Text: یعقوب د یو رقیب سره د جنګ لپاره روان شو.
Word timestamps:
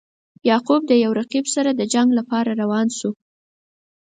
یعقوب 0.49 0.81
د 0.87 0.91
یو 1.03 1.11
رقیب 1.19 1.45
سره 1.55 1.69
د 1.73 1.81
جنګ 1.93 2.09
لپاره 2.19 2.51
روان 2.61 2.87
شو. 2.97 3.11